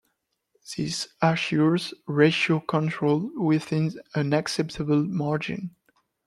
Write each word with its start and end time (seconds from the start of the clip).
This 0.75 1.09
assures 1.21 1.93
ratio 2.07 2.59
control 2.59 3.29
within 3.35 3.93
an 4.15 4.33
acceptable 4.33 5.03
margin. 5.05 5.75